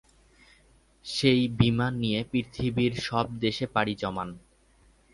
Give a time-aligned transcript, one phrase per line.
[1.05, 4.29] সেই বিমান নিয়ে পৃথিবীর সব দেশে পাড়ি জমান।